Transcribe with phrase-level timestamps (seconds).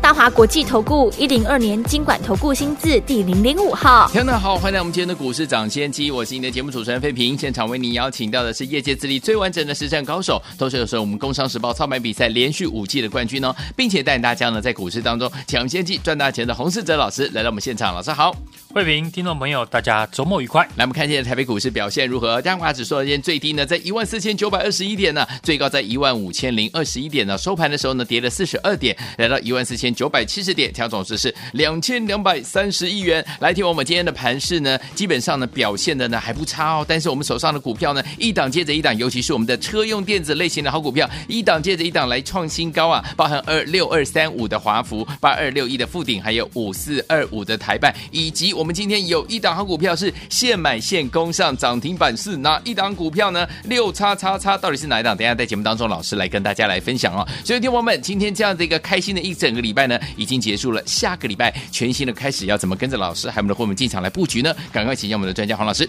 [0.00, 7.36] 大华国际投顾一零二年金管投顾新字第零零五号，听众好，欢迎来我们今天的股市涨先机，我是您的节目主持人费平。
[7.36, 18.34] 现场为您邀请到的是业界资历最完整的实战高手，同时有时候我们工商时报操盘比赛连续五季的冠军哦，并且带领大家呢在股市当中抢先机赚大钱的洪世哲老师来到我们现场，老师好，
[18.74, 20.62] 费平，听众朋友大家周末愉快。
[20.76, 22.40] 来，我们看现在台北股市表现如何？
[22.40, 30.72] 加华指数今天最低呢在一万四千九百二十一点呢，最高在一万五千零二十一点呢，收盘的时候呢跌了四十二点，来到一万四千九百七十点。
[30.72, 33.24] 调总值是两千两百三十亿元。
[33.40, 36.84] 来听我们今天的盘势呢，基本上呢表现的呢还不差哦。
[36.86, 43.04] 但是我们手上的股票呢，一档接着一档，尤其是我们的车用电子类型的好股票，一档接着一档来创新高啊！
[43.16, 53.48] 包含二六二三五的华孚，八二六一的富鼎，还有五四二五的台半，以及我们今天有一档好股票是现买现攻上涨停板，是哪一档股票呢？
[53.64, 55.16] 六叉叉叉到底是哪一档？
[55.16, 57.26] 等下在节目当中，老师来跟大家来分享哦。
[57.44, 60.70] 所以，听我们今天这样的一个开心的一整个礼呢，已经结束。
[60.70, 64.54] 了下个礼拜全新的开始，要怎么跟着老师还有我们的伙伴进场来布局呢？
[64.72, 65.88] 赶快请教我们的专家黄老师。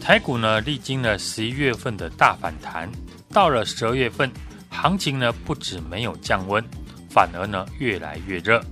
[0.00, 2.90] 台股呢，历经了十一月份的大反弹，
[3.32, 4.30] 到了十二月份，
[4.70, 6.64] 行情呢不止没有降温，
[7.10, 8.64] 反而呢越来越热。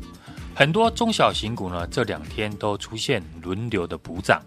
[0.55, 4.43] 很多中小型股呢这两天都出现轮流的补涨。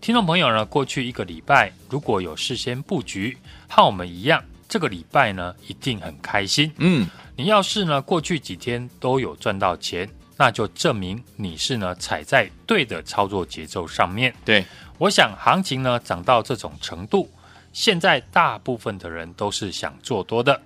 [0.00, 3.36] 听众朋友呢，过去一个礼拜如果有事先布局，
[3.68, 6.72] 和我们一样，这个礼拜呢一定很开心。
[6.78, 7.06] 嗯，
[7.40, 10.06] 你要是呢过去几天都有赚到钱。
[10.36, 14.34] 那就证明你是呢踩在对的操作节奏上面。
[14.42, 14.64] 对，
[14.98, 17.30] 我想行情呢涨到这种程度，
[17.72, 20.60] 现在大部分的人都是想做多的，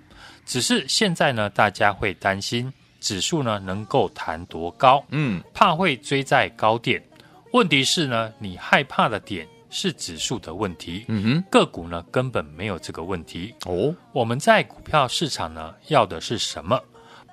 [0.45, 7.01] 只是现在呢大家会担心指数呢能够弹多高，嗯，怕会追在高点。
[7.51, 9.45] 问题是呢，你害怕的点
[9.77, 13.53] 是指数的问题，嗯哼，个股呢根本没有这个问题。
[13.65, 16.81] 哦，我们在股票市场呢要的是什么？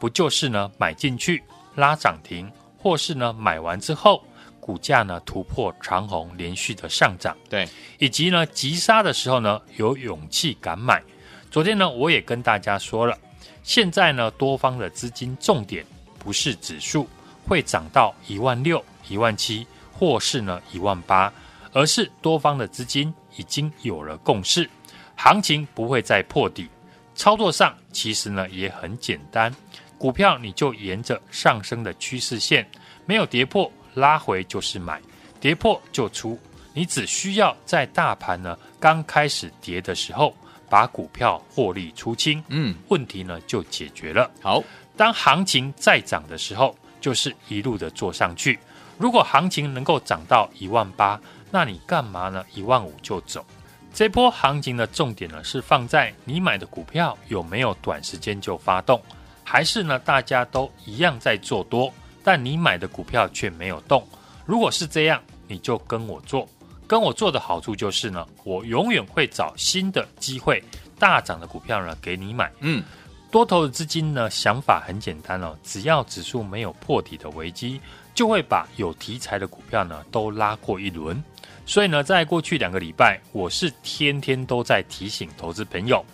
[0.01, 1.41] 不就是呢买进去？
[1.77, 4.21] 拉涨停，或是呢买完之后，
[4.59, 7.69] 股价呢突破长虹，连续的上涨，对，
[8.01, 11.01] 以及呢急杀的时候呢有勇气敢买。
[11.49, 13.17] 昨天呢我也跟大家说了，
[13.63, 15.87] 现在呢多方的资金重点
[16.19, 17.09] 不是指数
[17.47, 21.33] 会涨到一万六、一万七，或是呢一万八，
[21.73, 24.69] 而是多方的资金已经有了共识，
[25.17, 26.69] 行情不会再破底。
[27.15, 29.55] 操作上其实呢也很简单。
[29.99, 32.67] 股票你就沿着上升的趋势线，
[33.07, 35.01] 没有跌破拉回就是买，
[35.41, 36.39] 跌破就出。
[36.75, 40.35] 你只需要在大盘呢刚开始跌的时候，
[40.69, 44.31] 把股票获利出清，嗯，问题呢就解决了。
[44.41, 44.65] 好，
[44.97, 48.59] 当行情再涨的时候，就是一路的做上去。
[48.99, 51.21] 如果行情能够涨到一万八，
[51.53, 52.43] 那你干嘛呢？
[52.55, 53.45] 一万五就走。
[53.93, 59.01] 这波行情的重点呢是放在你买的股票有没有短时间就发动。
[59.45, 61.93] 还是呢，大家都一样在做多，
[62.25, 64.03] 但你买的股票却没有动。
[64.47, 66.49] 如果是这样，你就跟我做。
[66.87, 70.63] 跟我做的好处就是呢，我永远会找新的机会
[70.99, 72.51] 大涨的股票呢给你买。
[72.61, 72.83] 嗯，
[73.31, 77.79] 多头的资金呢想法很简单哦，只要指数没有破底的危机，
[78.15, 81.23] 就会把有题材的股票呢都拉过一轮。
[81.65, 86.05] 所以呢，在过去两个礼拜，我是天天都在提醒投资朋友，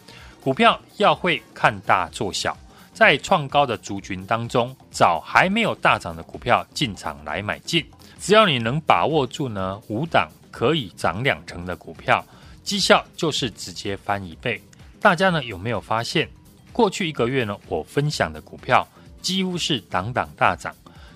[0.40, 2.56] 股票要会看大做小。
[2.92, 7.84] 在创高的族群当中，找还没有大涨的股票进场来买进。
[8.20, 12.24] 只要你能把握住呢，五档可以涨两成的股票，
[12.64, 14.60] 绩效就是直接翻一倍。
[15.00, 16.28] 大家呢有没有发现，
[16.72, 18.86] 过去一个月呢，我分享的股票
[19.22, 20.74] 几乎是档档大涨。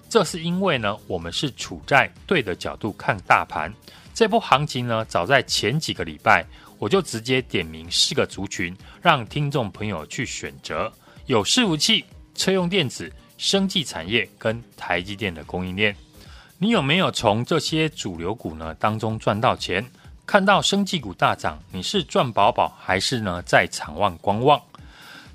[0.09, 3.73] 这是因为呢，我们是处在对的角度看大盘。
[4.15, 6.45] 这波行情呢，早在前几个礼拜，
[6.79, 10.93] 我就直接点名四个族群，让听众朋友去选择。
[11.27, 12.05] 有伺服器、
[12.35, 15.97] 车用电子、生技产业跟台积电的供应链，
[16.59, 19.85] 你有没有从这些主流股呢当中赚到钱？
[20.27, 24.61] 看到生技股大涨，你是赚饱饱还是呢在场外观望？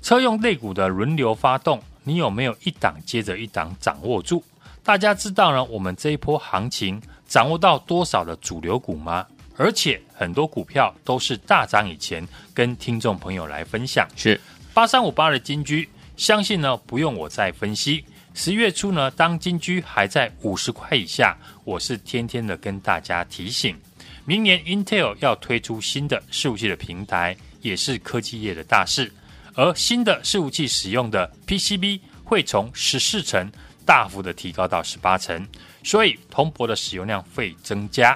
[0.00, 4.42] 车用类股的轮流发动，你有没有一档接着一档掌握住？
[4.84, 9.24] 大家知道呢，我们这一波行情掌握到多少的主流股吗？
[9.56, 14.40] 而且很多股票都是大涨以前跟听众朋友来分享，是。
[14.72, 18.04] 八三五八的金居，相信呢不用我再分析。
[18.34, 23.76] 十月初呢，当金居还在五十块以下，我是天天的跟大家提醒，
[24.24, 29.12] 明年 Intel 要推出新的伺服器的平台，也是科技业的大事。
[29.54, 33.50] 而新的伺服器使用的 PCB 会从十四层
[33.88, 35.48] 大幅的提高到十八层，
[35.82, 38.14] 所以铜箔的使用量会增加。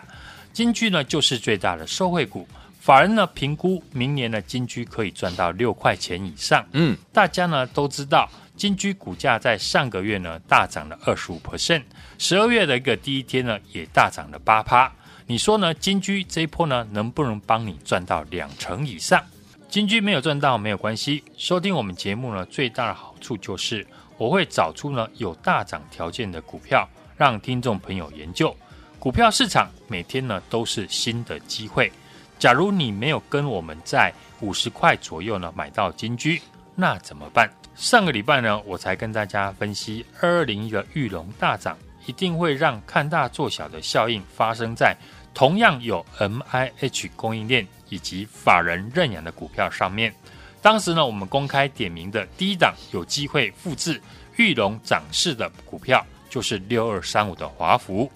[0.53, 2.47] 金居呢就是最大的受惠股，
[2.79, 6.63] 法人呢评估明年呢金居可以赚到六块钱以上。
[6.73, 8.29] 嗯，大家呢都知道。
[8.55, 11.83] 金居股价在上个月呢大涨了二十五 percent，
[12.19, 14.93] 十二月的一个第一天呢也大涨了八趴。
[15.27, 15.73] 你说呢？
[15.73, 19.25] 金居这一波呢能不能帮你赚到两成以上？
[19.71, 23.87] 金居没有赚到没有关系，收听我们节目呢最大的好处就是
[24.23, 28.57] 我会找出呢有大涨条件的股票，让听众朋友研究。
[29.01, 31.91] 股票市场每天呢都是新的机会。
[32.39, 36.41] 假如你没有跟我们在五十块左右呢买到金居，
[36.77, 37.51] 那怎么办？
[37.75, 41.77] 上个礼拜呢，我才跟大家分析，二二零一的玉龙大涨，
[42.07, 44.97] 一定会让看大做小的效应发生在
[45.35, 50.15] 同样有 MIH 供应链以及法人认养的股票上面。
[50.63, 54.01] 当时呢，我们公开点名的第一档有机会复制
[54.37, 58.11] 裕隆涨势的股票，就是六二三五的华孚。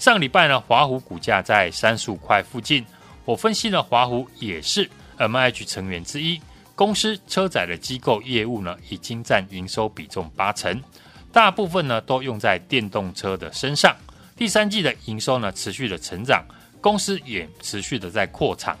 [0.00, 2.84] 上礼拜呢，华孚股价在三十五块附近，
[3.24, 6.40] 我分析了华孚也是 M H 成员之一。
[6.74, 10.82] 公司车载的机构业务呢，已经占营收比重八成，
[11.30, 13.94] 大部分呢都用在电动车的身上。
[14.34, 16.44] 第三季的营收呢持续的成长，
[16.80, 18.76] 公司也持续的在扩产。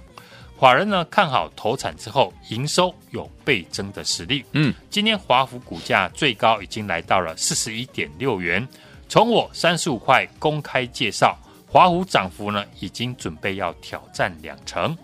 [0.62, 4.44] 法人呢看好投产之后营收有倍增的实力。
[4.52, 8.64] 嗯，今天华孚股价最高已经来到了四十一点六元。
[9.08, 11.36] 从我三十五块公开介绍，
[11.66, 14.96] 华孚涨幅呢已经准备要挑战两成。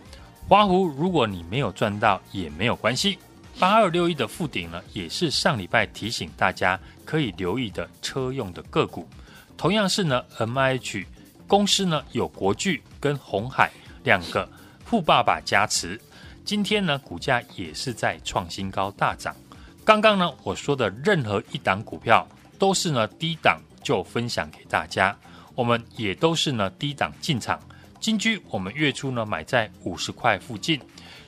[0.48, 3.18] 华孚，如果你没有赚到也没有关系。
[3.58, 9.08] 八二六一的附顶呢，也是上礼拜提醒大家可以留意的车用的个股。
[9.56, 11.04] 同样是呢，MIH
[11.48, 13.72] 公司呢有国巨跟红海
[14.04, 14.48] 两个
[14.88, 16.00] 富爸爸加持，
[16.46, 19.36] 今天呢股价也是在创新高大涨。
[19.84, 22.26] 刚刚呢我说的任何一档股票
[22.58, 25.14] 都是呢低档就分享给大家，
[25.54, 27.60] 我们也都是呢低档进场。
[28.00, 30.80] 金居，我们月初呢买在五十块附近，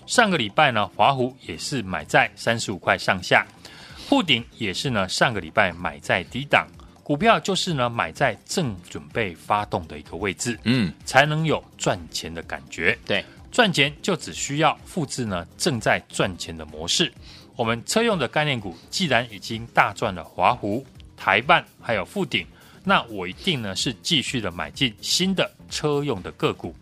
[0.07, 3.47] 上个礼拜呢华湖也是买在三十五块上下，
[4.09, 6.67] 富鼎也是呢上个礼拜买在低档，
[7.03, 12.97] 股票就是呢买在正准备发动的一个位置，嗯，才能有赚钱的感觉。
[13.05, 17.13] 对，赚钱就只需要复制呢正在赚钱的模式。
[17.57, 20.87] 我们车用的概念股既然已经大赚了华湖、
[21.17, 22.47] 台半还有富鼎。
[22.83, 26.75] 那我一定呢是继续的买进新的车用的个股。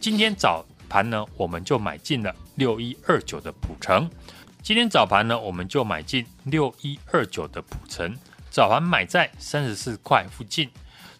[0.00, 4.10] 今天早盘呢，我们就买进了六一二九的普成。
[4.62, 8.16] 今天早盘呢，我们就买进六一二九的普成。
[8.50, 10.68] 早盘买在三十四块附近，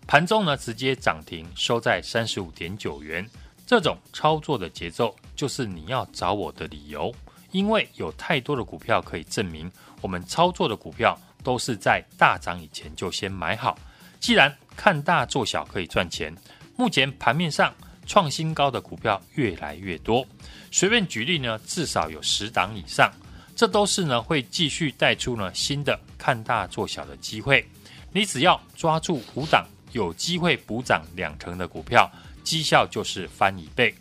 [0.07, 3.29] 盘中呢直接涨停，收在三十五点九元。
[3.67, 7.15] 这种操作的节奏，就是你要找我的理由，
[7.51, 9.71] 因为有太多的股票可以证明，
[10.01, 13.79] 我们操作的股票都是在大涨以前就先买好。
[14.21, 16.35] 既然看大做小可以赚钱，
[16.77, 17.75] 目前盘面上
[18.07, 20.27] 创新高的股票越来越多，
[20.71, 23.11] 随便举例呢，至少有十档以上，
[23.57, 27.67] 这都是呢会继续带出呢新的看大做小的机会。
[28.13, 32.11] 你只要抓住五档有机会补涨两成的股票，
[32.45, 33.93] 绩效就是翻一倍。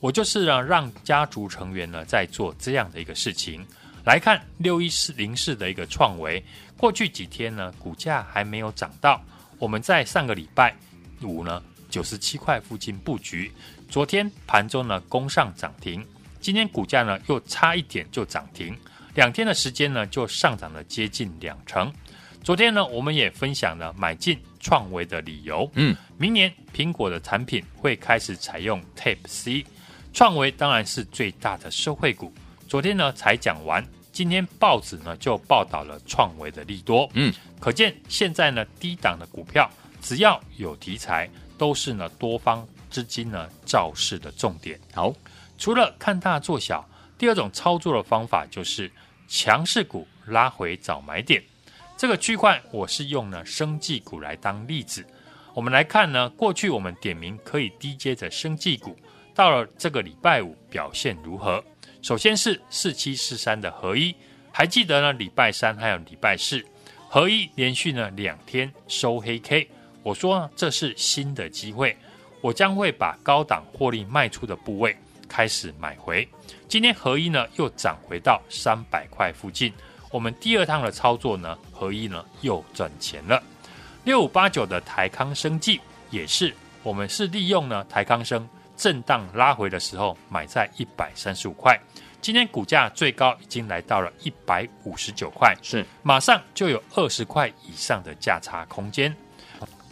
[0.00, 3.66] 我就是呢让家族成员呢在做这样的一个事情。
[4.04, 6.42] 来看六一四零四的一个创维，
[6.76, 9.20] 过去几天呢股价还没有涨到。
[9.58, 10.74] 我们在上个礼拜
[11.20, 13.52] 五呢，九十七块附近布局。
[13.90, 16.06] 昨天盘中呢攻上涨停，
[16.40, 18.74] 今天股价呢又差一点就涨停，
[19.14, 21.92] 两天的时间呢就上涨了接近两成。
[22.44, 25.70] 昨天呢我们也分享了买进创维的理由。
[25.74, 29.64] 嗯，明年苹果的产品会开始采用 Type C，
[30.12, 32.32] 创维当然是最大的受惠股。
[32.66, 33.86] 昨天呢才讲完。
[34.10, 39.70] 今天报纸呢就报道了创维的利多，嗯，可见现在呢低档的股票
[40.02, 44.76] 只要有题材，都是呢多方资金呢造势的重点。
[44.92, 45.14] 好，
[45.56, 46.84] 除了看大做小，
[47.16, 48.90] 第二种操作的方法就是
[49.28, 51.40] 强势股拉回找买点。
[51.98, 55.04] 这个区块我是用呢生技股来当例子，
[55.52, 58.96] 我们来看呢过去我们点名可以低接的生技股，
[59.34, 61.62] 到了这个礼拜五表现如何？
[62.00, 64.14] 首先是四七四三的合一，
[64.52, 65.12] 还记得呢？
[65.14, 66.64] 礼拜三还有礼拜四，
[67.08, 69.68] 合一连续呢两天收黑 K。
[70.04, 71.96] 我说呢，这是新的机会，
[72.40, 74.96] 我将会把高档获利卖出的部位
[75.28, 76.26] 开始买回。
[76.68, 79.72] 今天合一呢又涨回到三百块附近，
[80.10, 83.42] 我们第二趟的操作呢，合一呢又赚钱了。
[84.04, 88.48] 六五八九的台康生技也是，我们是利用呢台康生。
[88.76, 91.76] 震荡拉回的时候，买在一百三十五块，
[92.22, 99.12] 今天股价最高已经来到了一百五十九块，是马上就有二十块以上的价差空间。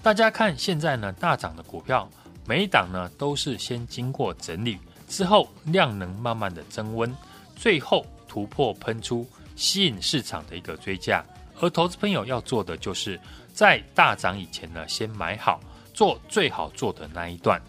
[0.05, 2.09] 大家看现在呢，大涨的股票，
[2.47, 7.13] 每一档呢都是先经过整理之后，量能慢慢的增温，
[7.57, 11.25] 最后突破喷出，吸引市场的一个追价。
[11.59, 13.19] 而投资朋友要做的，就是
[13.53, 15.59] 在大涨以前呢，先买好，
[15.95, 17.61] 做最好做的那一段。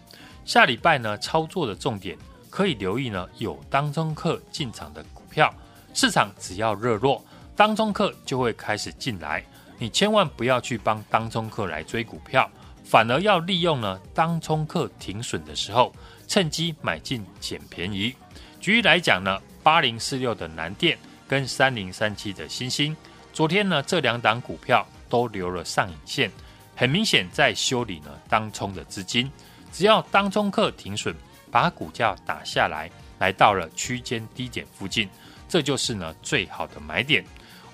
[0.44, 2.16] 下礼拜呢，操作的重点
[2.50, 5.52] 可以留意呢，有当冲客进场的股票，
[5.94, 7.24] 市场只要热络，
[7.56, 9.42] 当冲客就会开始进来。
[9.78, 12.50] 你千万不要去帮当冲客来追股票，
[12.84, 15.94] 反而要利用呢当冲客停损的时候，
[16.26, 18.14] 趁机买进捡便宜。
[18.60, 22.96] 举例来讲呢，八零四六的南电跟三零三七的星星，
[23.32, 26.30] 昨天呢这两档股票都留了上影线，
[26.74, 29.30] 很明显在修理呢当冲的资金。
[29.70, 31.14] 只要当冲客停损，
[31.50, 35.06] 把股价打下来，来到了区间低点附近，
[35.46, 37.22] 这就是呢最好的买点。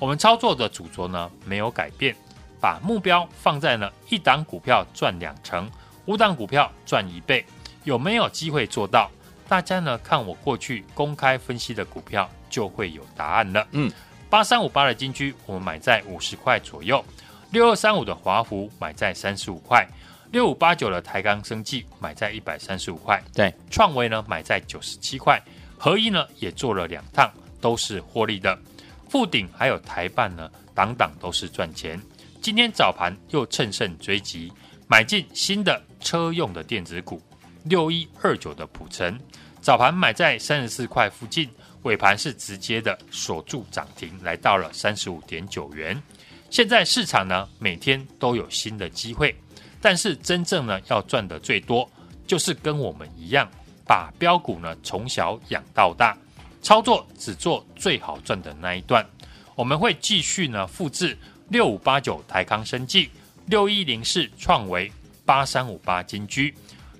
[0.00, 2.14] 我们操作的主轴呢没有改变，
[2.60, 5.70] 把目标放在呢一档股票赚两成，
[6.06, 7.46] 五档股票赚一倍，
[7.84, 9.08] 有没有机会做到？
[9.48, 13.66] 大家呢看我过去公开分析的股票就会有答案了。
[13.72, 13.92] 嗯，
[14.30, 17.04] 八三五八的金居我们买在五十块左右，
[17.50, 19.86] 六二三五的华孚买在三十五块，
[20.32, 25.40] 六五八九的台钢生技买在一百三十五块，对，创维呢买在九十七块，
[25.78, 28.58] 合一呢也做了两趟，都是获利的。
[29.08, 32.00] 富鼎还有台办呢，档档都是赚钱。
[32.40, 34.52] 今天早盘又乘胜追击，
[34.88, 37.22] 买进新的车用的电子股
[37.64, 39.18] 六一二九的普成，
[39.60, 41.50] 早盘买在三十四块附近，
[41.82, 46.00] 尾盘是直接的锁住涨停，来到了三十五点九元。
[46.50, 49.34] 现在市场呢每天都有新的机会，
[49.80, 51.90] 但是真正呢要赚的最多，
[52.26, 53.50] 就是跟我们一样，
[53.86, 56.16] 把标股呢从小养到大。
[56.62, 59.06] 操作只做最好赚的那一段，
[59.54, 61.16] 我们会继续呢复制
[61.48, 63.10] 六五八九台康生技、
[63.46, 64.90] 六一零四创维、
[65.26, 66.54] 八三五八金居、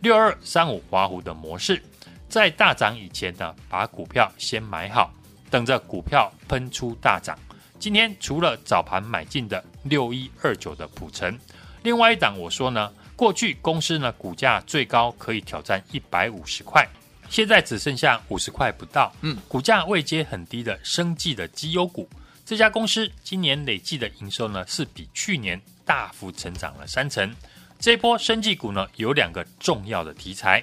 [0.04, 1.82] 六二三五华湖的模式，
[2.28, 5.10] 在大涨以前呢，把股票先买好，
[5.50, 7.38] 等着股票喷出大涨。
[7.78, 11.38] 今天除了早盘买进的六一二九的普成，
[11.82, 16.86] 另外一档我说呢，过去公司呢股价最高可以挑战一百五十块。
[17.30, 22.06] 现在只剩下五十块不到，嗯，股价位阶很低的生计的绩优股，
[22.44, 27.34] 这家公司今年累计的营收呢是比去年大幅成长了三成。
[27.84, 30.62] 这一波生技股呢有两个重要的题材，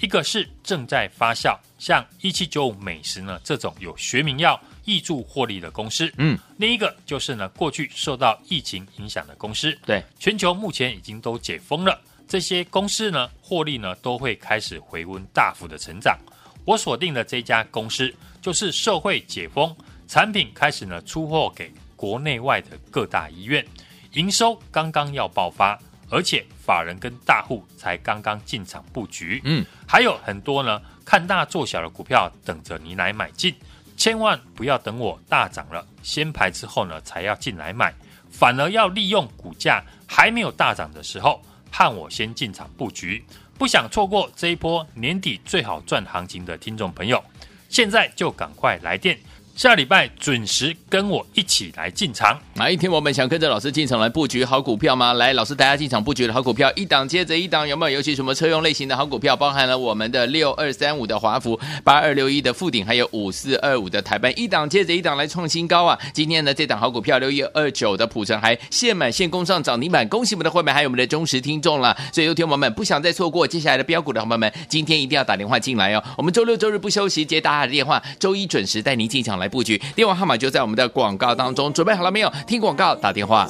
[0.00, 12.00] 一个是正在发酵，像一七九五美食呢这种有学名药挹注获利的公司，嗯，另一个就是呢过去受到疫情影响的公司，对，全球目前已经都解封了。
[12.28, 16.16] 这些公司呢，获利呢都会开始回温，大幅的成长。
[16.64, 23.66] 我锁定的这家公司，就是社会解封，产品开始呢出货给国内外的各大医院，
[24.12, 25.76] 营收刚刚要爆发，
[26.10, 29.40] 而且法人跟大户才刚刚进场布局。
[29.44, 33.54] 嗯，还有很多呢看大做小的股票等着你来买进，
[33.96, 37.94] 千万不要等我大涨了先排之后呢才要进来买，
[38.30, 41.42] 反而要利用股价还没有大涨的时候。
[41.72, 43.24] 盼我先进场布局，
[43.56, 47.22] 不想错过这一波年底最好赚行情的听众朋友，
[47.68, 49.16] 现在就赶快来电。
[49.56, 52.38] 下礼拜准时跟我一起来进场。
[52.54, 55.12] 哪一天我们想跟着老师进场来布局好股票吗？
[55.12, 57.96] 来，老师带大家进场布局的好股票，一档接着一档，有没有？
[57.96, 65.98] 尤其什么车用类型的好股票，包含了我们的六二三五的华孚、八二六一的富鼎，还有五四二五的台半，一档接着一档来创新高啊！
[66.14, 71.94] 今天呢，这档好股票六一二九的普成还现买现攻上涨停板，恭喜我们的会员还有我们的忠实听众了。
[72.12, 76.02] 所以，有天我们不想再错过接下来的标股的朋友们，今天一定要打电话进来哦。
[76.16, 79.76] 我们周六周日不休息，接大家的电话，周一准时带您进场来布局。
[79.94, 82.32] 电话号码就在我们的广告当中，准备好了没有？
[82.46, 83.46] 听广告打电话。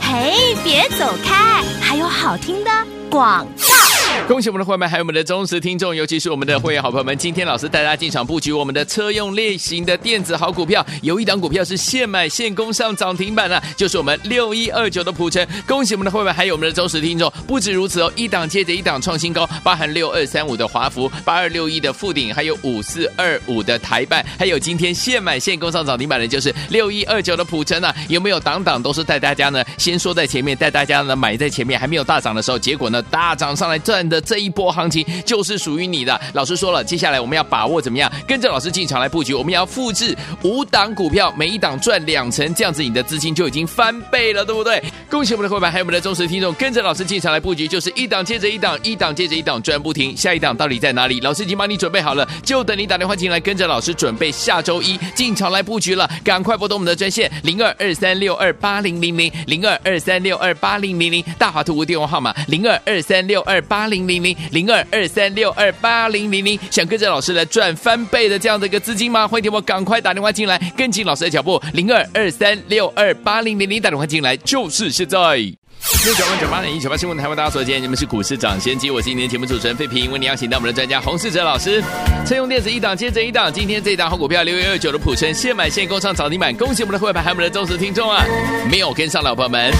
[0.00, 2.70] 嘿，别走开，还有好听的
[3.08, 3.83] 广告。
[4.26, 7.16] 恭喜我们的会员，还有我们的忠实听众，尤其是我们的会员好朋友们。
[7.18, 15.46] 今天老师带大家进场布局我们的车用类型的电子好股票，有一档股票是现买现攻上涨停板啊，就是我们六一二九的普成。
[15.66, 17.30] 恭喜我们的会员，还有我们的忠实听众。
[17.46, 27.94] 不止如此哦，一档接着一档创新高，包含六二三五的华孚、八二六一的富鼎，还有五四二五的台办，还有今天现买现攻上涨停板的，就是六一二九的普成啊。
[28.08, 29.62] 有没有档档都是带大家呢？
[29.76, 34.03] 先说在前面，带大家呢买在前面，还没有大涨的时候，结果呢大涨上来赚。
[34.08, 36.20] 的这一波行情就是属于你的。
[36.32, 38.10] 老师说了，接下来我们要把握怎么样？
[38.26, 44.82] 跟着老师进场来布局，我们要复制五档股票，每一档赚两成，这样子你的资金就已经翻倍了，对不对？
[45.10, 50.16] 恭喜我们的伙伴，还有我们的忠实听众，跟着老师进场来布局，就是一档接着一档，一档接着一档赚不停。
[50.16, 51.20] 下一档到底在哪里？
[51.20, 56.08] 老师已经帮你准备好了，就等你打电话进来，跟着老师准备下周一进场来布局了。
[56.24, 69.28] 赶快拨通我们的专线零二二三六二八零零零零二二三六二八零零零，大华图电话号码零二二三六二八零零零零零二二三六二八零零零，想跟着老师来赚翻倍的这样的一个资金吗？
[69.28, 75.63] 欢迎我赶快打电话进来，跟紧老师的脚步，零二二三六二八零零零，打电话进来就是现在。
[76.04, 81.82] 六九八九八零一九八新闻台湾，大家所见，你们是股市涨先机，我是今天节目主持人费平，为你邀请到我们的专家洪世哲老师。
[82.26, 88.24] 车用电子一档接着一档，今天这一档好股票六幺二九的普诚现买现攻上涨停板，恭喜我们的会员还有我们的忠实听众啊！
[88.70, 89.70] 没有跟上老朋友们，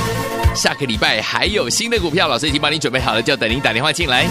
[0.55, 4.27] 下个礼拜还有新的股票，老师已经帮你准备好了，就等您打电话进来。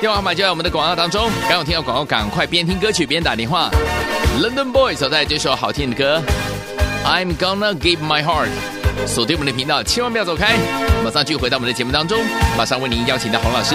[0.00, 3.70] 电话号码就在我们的广告当中，刚有听到广告，赶快边听歌曲边打电话。
[4.38, 6.22] London Boy 所带来这首好听的歌
[7.06, 8.48] ，I'm gonna give my heart。
[9.04, 10.56] 锁定我们的频道，千万不要走开，
[11.04, 12.18] 马上就回到我们的节目当中，
[12.56, 13.74] 马上为您邀请到洪老师。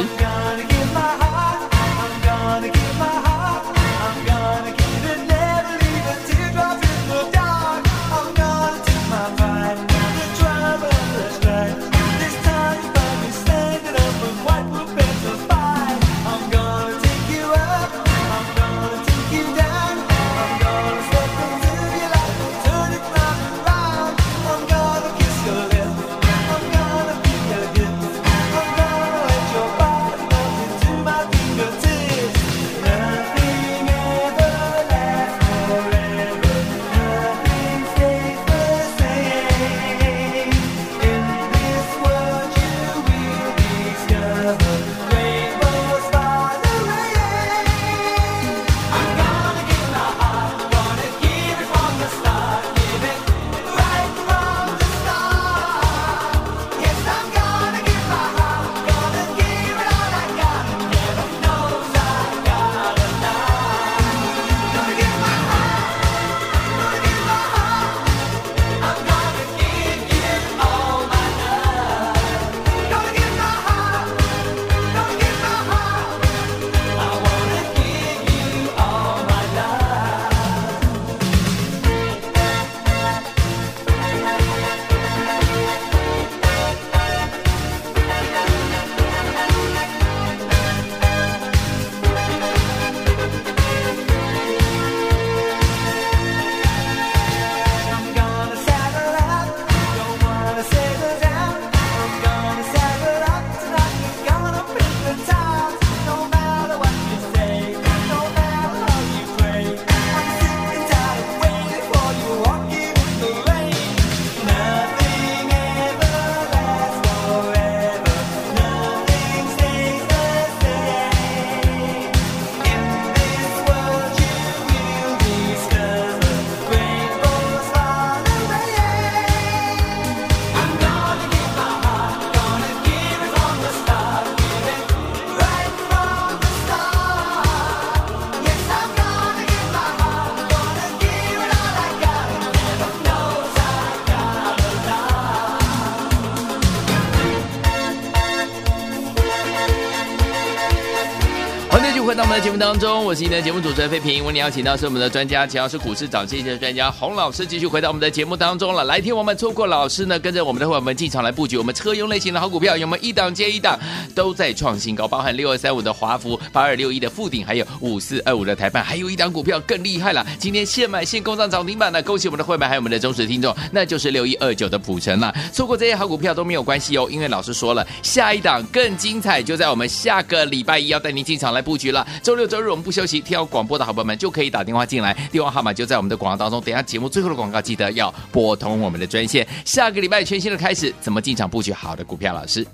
[152.42, 154.26] 节目当中，我是今天的节目主持人费平。
[154.26, 158.84] 为你邀请到是我们的专家，只要是股市涨跌的专家洪老师，继续回到我们的节目当中了。
[158.86, 163.80] 来听我们错过老师呢，跟着我们的伙伴们进场来布局我们车用类型的好股票，有没有一档接一档
[164.16, 165.08] 都在创新高？
[165.08, 175.32] 包含六二三五的华孚，八二六一的富鼎，还有五四二五的台半，还有一档股票更厉害了，今天现买现供上涨停板的，恭喜我们的伙伴还有我们的忠实听众，那就是六一二九的普城了。
[175.54, 182.04] 错过这些好股票都没有关系哦，因为老师说了，下一档更精彩，就在我们下个礼拜一要带您进场来布局了。
[182.32, 182.82] 周六周日我们。
[182.82, 186.62] 不休息，听到广播的好朋友们就可以打电话进来，电话号码就在我们的广告当中。
[186.62, 189.46] 等下节目最后的广告，记得要拨通我们的专线。
[189.66, 192.34] 下个礼拜全新的开始，怎么进场布局好的股票？
[192.34, 192.66] 老师，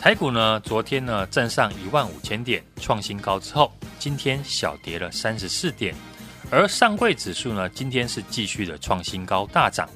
[0.00, 0.58] 台股呢？
[0.60, 5.94] 昨天呢，站上一万五千点创新高之后，今天小跌了三十四点，
[6.50, 9.86] 而上柜指数呢，今天是继续的创新高大涨，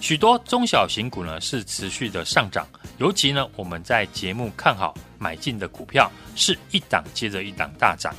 [0.00, 2.66] 许多中小型股呢是持续的上涨，
[2.98, 8.12] 尤其呢我们在节目看好买进的股票是一档接着一档大涨。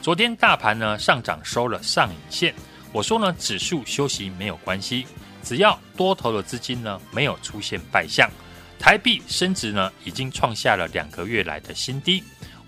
[0.00, 2.54] 昨天大盘呢上涨收了上影线，
[2.92, 5.06] 我说呢指数休息没有关系，
[5.42, 8.30] 只要多头的资金呢没有出现败象，
[8.78, 12.22] 台币升值呢已经创下了两个月来的新低，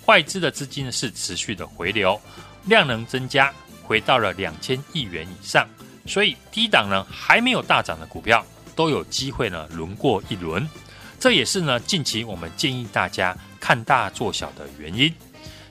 [0.07, 2.21] 外资的资金是持续的回流，
[2.65, 5.67] 量能增加，回到了两千亿元以上。
[6.07, 10.69] 所以低档呢还没有大涨的股票都有机会呢轮过一轮。
[11.19, 15.15] 这也是呢近期我们建议大家看大做小的原因。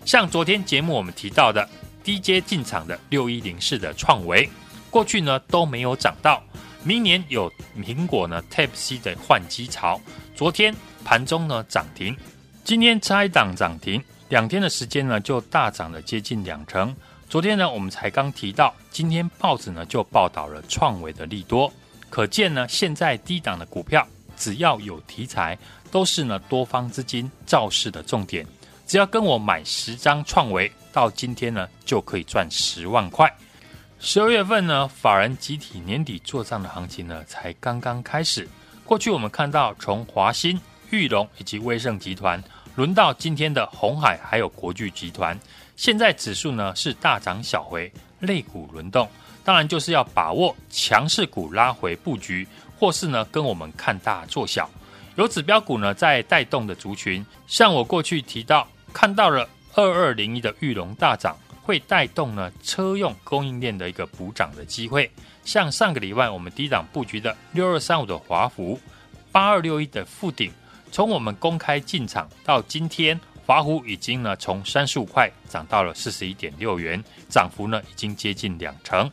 [0.09, 1.69] 像昨天节目我们提到的
[2.03, 4.49] 低阶进场的六一零四的创维，
[4.89, 6.41] 过去呢都没有涨到，
[6.83, 10.01] 明年有苹果呢 Type C 的换机潮，
[10.35, 12.17] 昨天盘中呢涨停，
[12.63, 14.03] 今天拆档涨停。
[14.29, 16.95] 两天的时间呢，就大涨了接近两成。
[17.29, 21.71] 昨天呢，我们才刚提到，今天报纸呢就报道了创维的利多，
[22.09, 25.55] 可见呢，现在低档的股票只要有题材，
[25.91, 28.43] 都是呢多方资金造势的重点。
[28.89, 33.31] 只要跟我买十张创维，到今天呢就可以赚十万块。
[33.99, 38.49] 十二月份呢，法人集体年底做账的行情呢才刚刚开始。
[38.83, 42.43] 过去我们看到从华新、裕隆以及威盛集团。
[42.75, 45.39] 轮到今天的鸿海还有国巨集团，
[45.75, 49.07] 现在指数呢是大涨小回，类股轮动，
[49.43, 52.47] 当然就是要把握强势股拉回布局，
[52.79, 54.67] 或是呢跟我们看大做小。
[55.15, 65.09] 有指标股呢在带动的族群，像我过去提到看到了二二零一的玉龙大涨，会带动呢车用供应链的一个补涨的机会。
[65.45, 68.79] 像上个礼拜我们低档布局的六二三五的华孚，
[69.31, 70.51] 八二六一的富鼎。
[70.91, 79.09] 从我们公开进场到今天，华孚已经呢从三十五块涨到了四十一点六元，涨幅呢已经接近两成。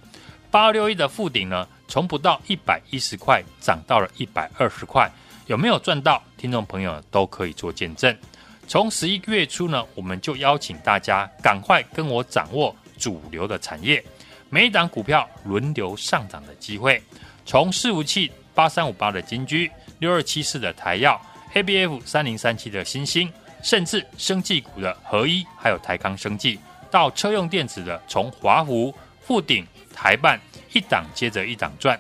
[0.51, 5.11] 八二六一的富鼎呢，从不到一百一十块涨到了一百二十块，
[5.47, 6.23] 有没有赚到？
[6.39, 8.17] 听众朋友都可以做见证。
[8.69, 14.05] 从十一月初呢，我们就邀请大家赶快跟我掌握主流的产业，
[14.51, 17.01] 每一档股票轮流上涨的机会。
[17.45, 21.19] 从伺服器八三五八的金居，六二七四的台燿。
[21.55, 26.59] A B F 三零三七的新兴，甚至生技股的合一，还有台康生技，
[26.91, 30.39] 到车用电子的从华孚、富鼎、台办
[30.75, 31.99] 一档接着一档赚，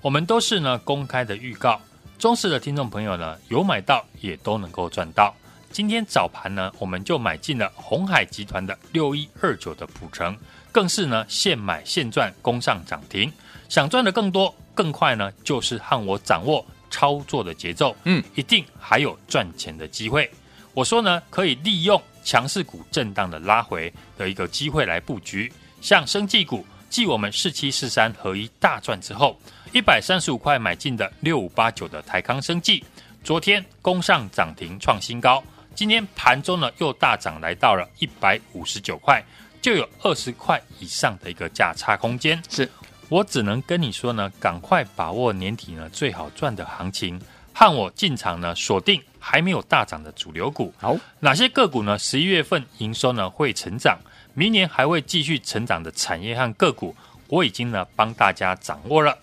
[0.00, 1.80] 我们都是呢公开的预告，
[2.18, 5.32] 忠实的听众朋友呢有买到也都能够赚到。
[5.76, 10.34] 今天早盘呢，我们就买进了鸿海集团的六一二九的普成，
[10.72, 13.30] 更是呢现买现赚，攻上涨停。
[13.68, 16.64] 想赚的更多更快呢，就是和我掌握。
[16.88, 20.30] 操作的节奏，嗯，一定还有赚钱的机会。
[20.72, 25.52] 我说呢，可以利用强势股震荡的拉回的一个机会来布局。
[25.82, 29.38] 像生技股，继我们四七四三合一大赚之后，
[29.74, 32.82] 一百三十五块买进的六五八九的台康生技，
[33.22, 35.44] 昨天攻上涨停创新高，
[35.76, 39.22] 今天盘中呢又大涨来到了一百五十九块，
[39.60, 42.42] 就有二十块以上的一个价差空间。
[42.48, 42.66] 是。
[43.10, 47.20] 我只能跟你说呢，赶快把握年底呢最好赚的行情，
[47.52, 50.72] 和我进场呢锁定还没有大涨的主流股。
[50.78, 51.98] 好，哪些个股呢？
[51.98, 53.98] 十一月份营收呢会成长，
[54.32, 56.96] 明年还会继续成长的产业和个股，
[57.28, 59.16] 我已经呢帮大家掌握了。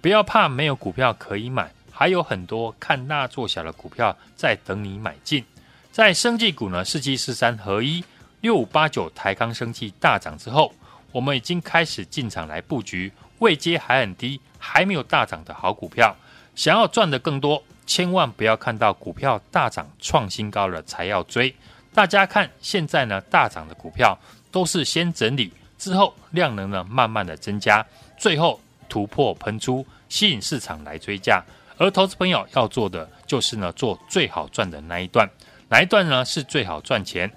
[0.00, 5.44] 不要怕没有股票可以买，还有很多看大做小的股票在等你买进。
[5.90, 8.04] 在生技股呢，四七四三合一
[8.40, 10.72] 六五八九台康生技大涨之后，
[11.10, 13.12] 我们已经开始进场来布局。
[13.40, 16.16] 位阶还很低，还没有大涨的好股票，
[16.56, 21.54] 想要赚得更多，千万不要看到股票大涨创新高了才要追。
[21.94, 24.18] 大家看现在呢，大涨的股票
[24.50, 31.40] 都是先整理之后，量能呢慢慢的增加，最后突破喷出，吸引市场来追价。
[31.76, 35.30] 而投资朋友要做的就是呢，做最好赚的那一段，
[35.68, 37.30] 哪一段呢是最好赚钱？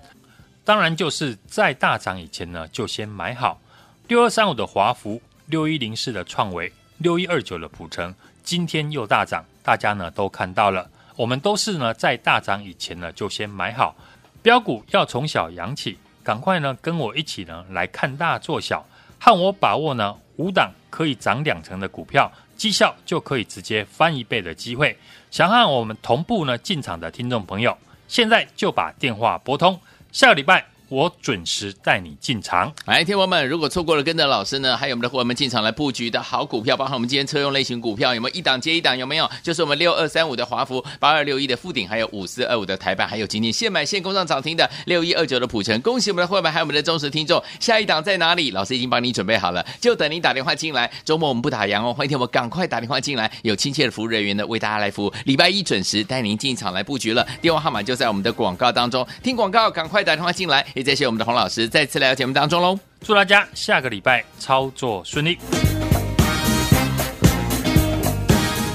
[0.64, 3.60] 当然就是在大涨以前呢，就先买好。
[4.08, 5.22] 六二三五的华孚。
[5.48, 10.90] 六一零四的创维，六一二九的普成，今天又大涨，大家呢都看到了。
[11.18, 13.94] 我们都是呢在大涨以前呢就先买好，
[14.42, 18.86] 标股要从小养起，赶快呢跟我一起呢来看大做小，
[19.20, 24.98] 和我把握呢五档可以涨两成的股票，绩效就可以直接翻一倍的机会。
[25.32, 27.78] 想和我们同步呢进场的听众朋友，
[28.12, 29.80] 现在就把电话拨通，
[30.12, 30.66] 下个礼拜。
[30.92, 32.70] 我准时带你进场。
[32.86, 38.98] 来，听友们，如果错过了跟着老师呢，还有我们的伙伴们进场来布局的好股票，包括我们今天车用类型股票，有没有一档接一档？
[38.98, 39.30] 有没有？
[39.42, 45.80] 就是我们六二三五的华孚，八二六一的富鼎，还有五四二五的台办，还有今天现买现攻上涨停的六一二九的普成。
[45.80, 47.42] 恭喜我们的伙伴，还有我们的忠实听众。
[47.62, 48.52] 下一档在哪里？
[48.52, 50.92] 老师已经帮你准备好了，就等你打电话进来。
[51.06, 55.14] 周末我们不打烊哦，欢迎听我赶快打电话进来，有亲切的服务人员呢为大家来服务。
[55.24, 59.08] 礼拜一准时带您进场来布局了，电话号码就在我们的广告当中。
[59.24, 60.66] 听广告，赶快打电话进来。
[60.82, 61.68] 也谢谢我们的洪老师。
[61.68, 65.38] 再次来到节目当中喽，祝大家下个礼拜操作顺利。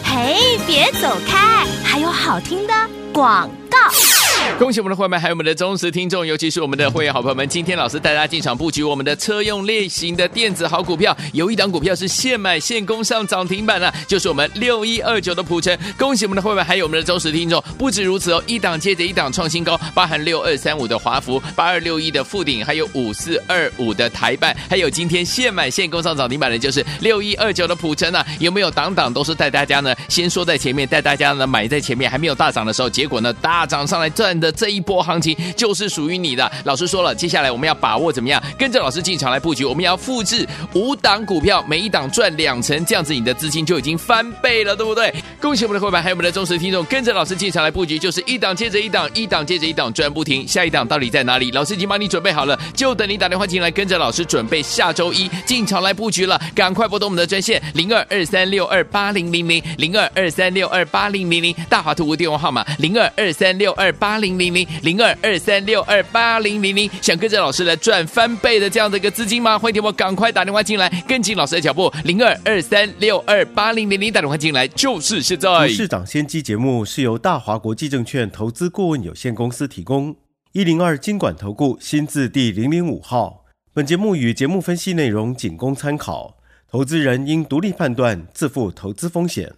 [0.05, 2.73] 嘿，别走开，还有好听的
[3.13, 3.66] 广告。
[4.59, 7.47] 恭喜我们的会员，还有我们的忠实听众，尤其是我们的会员好朋友们。
[7.47, 15.77] 今天老师带大家进场布局我们的车用类型的电子好股票，有一档股票是现买现攻上涨停板了，就是我们六一二九的普城。
[15.99, 17.63] 恭喜我们的会员，还有我们的忠实听众。
[17.77, 28.25] 不止如此哦，一档接着一档创新高，包含六二三五的华孚、八二六一的富鼎，还有五四二五的台办，还有今天现买现攻上涨停板的，就是六一二九的普城啊。
[28.41, 29.95] 有没有档档都是带大家呢？
[30.09, 34.51] 先说在前面，带大家呢买在前面，还没有大涨的时候，结果呢大涨上来赚的。
[34.53, 36.51] 这一波行情就是属于你的。
[36.65, 38.43] 老师说了，接下来我们要把握怎么样？
[38.59, 45.15] 跟着老师进场来布局，我们要复制五档股票，每一档赚两成，这样子你的资金就已经翻倍了，对不对？
[45.41, 50.47] 恭喜我们的伙伴，还有我们的忠实听众，跟着老师进场来布局，就是一档接着一档，一档接着一档赚不停。
[50.47, 51.51] 下一档到底在哪里？
[51.51, 56.41] 老师已经帮你准备好了，就等你打电话进来，跟着老师准备下周一进场来布局了。
[56.55, 64.26] 赶快拨通我们的专线零二二三六二八零零零零二二三六二八零零零大华图的电话号码零二二三六二八零。
[64.27, 69.59] 零零零零二二三六二八零零零，想跟着老师来赚翻倍的这样的一个资金吗？
[69.59, 71.93] 欢迎听我赶快打电话进来，跟紧老师的脚步。
[72.05, 75.69] 零二二三六二八零零零打电话进来就是现在。
[75.69, 80.17] 市长先机节目是由大华国际证券投资顾问有限公司提供，
[80.53, 83.45] 一零二经管投顾新字第零零五号。
[83.73, 86.39] 本节目与节目分析内容仅供参考，
[86.71, 89.53] 投资人应独立判断，自负投资风险。